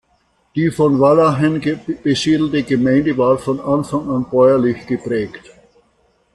[0.55, 1.61] Die von Walachen
[2.01, 5.51] besiedelte Gemeinde war von Anfang an bäuerlich geprägt.